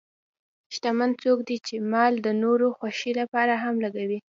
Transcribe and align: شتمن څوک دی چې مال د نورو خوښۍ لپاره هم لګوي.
شتمن 0.73 1.09
څوک 1.21 1.39
دی 1.47 1.57
چې 1.67 1.75
مال 1.91 2.13
د 2.21 2.27
نورو 2.43 2.67
خوښۍ 2.77 3.11
لپاره 3.21 3.53
هم 3.63 3.75
لګوي. 3.85 4.19